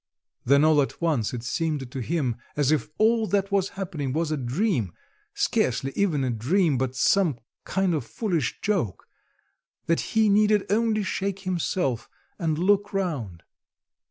[0.45, 4.31] Then all at once it seemed to him as if all that was happening was
[4.31, 4.93] a dream,
[5.35, 9.07] scarcely even a dream, but some kind of foolish joke;
[9.85, 12.09] that he need only shake himself
[12.39, 13.43] and look round...